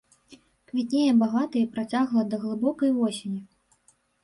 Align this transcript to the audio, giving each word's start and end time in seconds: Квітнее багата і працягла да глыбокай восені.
Квітнее 0.71 1.11
багата 1.23 1.55
і 1.61 1.67
працягла 1.77 2.25
да 2.33 2.41
глыбокай 2.47 2.89
восені. 2.99 3.41